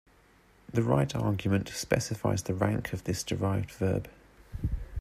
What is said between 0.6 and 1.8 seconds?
The right argument